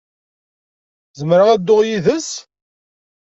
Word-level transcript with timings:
Zemreɣ 1.19 1.47
ad 1.49 1.59
dduɣ 1.61 1.81
yid-s? 1.87 2.29